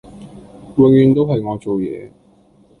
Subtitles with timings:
[0.77, 2.11] 永遠都係我做野